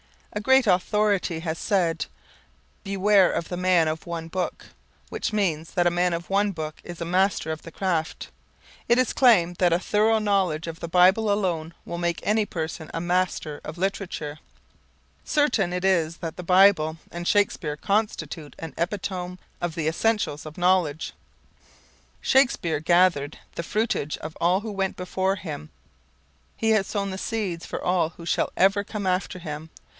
[0.33, 2.05] A great authority has said:
[2.83, 4.67] "Beware of the man of one book,"
[5.09, 8.29] which means that a man of one book is a master of the craft.
[8.89, 12.89] It is claimed that a thorough knowledge of the Bible alone will make any person
[12.93, 14.39] a master of literature.
[15.25, 20.57] Certain it is that the Bible and Shakespeare constitute an epitome of the essentials of
[20.57, 21.11] knowledge.
[22.21, 25.69] Shakespeare gathered the fruitage of all who went before him,
[26.57, 29.69] he has sown the seeds for all who shall ever come after him.